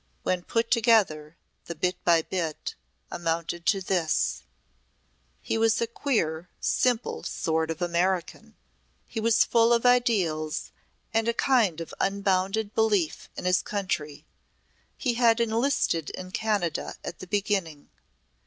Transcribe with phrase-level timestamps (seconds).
[0.23, 2.73] When put together the "bit by bit"
[3.11, 4.41] amounted to this:
[5.43, 8.55] "He was a queer, simple sort of American.
[9.05, 10.71] He was full of ideals
[11.13, 14.25] and a kind of unbounded belief in his country.
[14.97, 17.91] He had enlisted in Canada at the beginning.